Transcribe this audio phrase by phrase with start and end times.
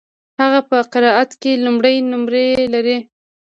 [0.41, 2.97] هغه په قرائت کي لوړي نمرې لري.